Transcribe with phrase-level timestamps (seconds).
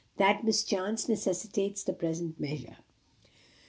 [0.17, 2.77] That mischance necessitates the present measure.